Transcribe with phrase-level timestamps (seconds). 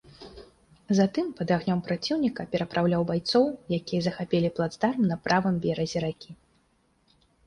[0.99, 3.45] Затым пад агнём праціўніка перапраўляў байцоў,
[3.79, 6.31] якія захапілі плацдарм на правым беразе ракі.